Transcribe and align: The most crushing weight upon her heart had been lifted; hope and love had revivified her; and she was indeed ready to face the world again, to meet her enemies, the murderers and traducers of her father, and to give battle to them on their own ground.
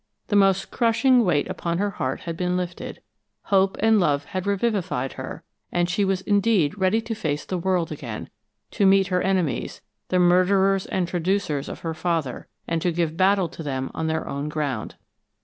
The 0.29 0.35
most 0.35 0.71
crushing 0.71 1.23
weight 1.23 1.47
upon 1.47 1.77
her 1.77 1.91
heart 1.91 2.21
had 2.21 2.35
been 2.35 2.57
lifted; 2.57 3.03
hope 3.43 3.77
and 3.81 3.99
love 3.99 4.25
had 4.25 4.47
revivified 4.47 5.13
her; 5.13 5.43
and 5.71 5.87
she 5.87 6.03
was 6.03 6.21
indeed 6.21 6.75
ready 6.79 6.99
to 7.01 7.13
face 7.13 7.45
the 7.45 7.59
world 7.59 7.91
again, 7.91 8.31
to 8.71 8.87
meet 8.87 9.09
her 9.09 9.21
enemies, 9.21 9.81
the 10.07 10.17
murderers 10.17 10.87
and 10.87 11.07
traducers 11.07 11.69
of 11.69 11.81
her 11.81 11.93
father, 11.93 12.47
and 12.67 12.81
to 12.81 12.91
give 12.91 13.15
battle 13.15 13.47
to 13.49 13.61
them 13.61 13.91
on 13.93 14.07
their 14.07 14.27
own 14.27 14.49
ground. 14.49 14.95